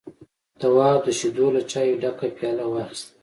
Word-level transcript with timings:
تواب 0.59 0.99
د 1.05 1.07
شيدو 1.19 1.47
له 1.55 1.61
چايو 1.71 1.99
ډکه 2.01 2.27
پياله 2.37 2.65
واخيسته. 2.67 3.11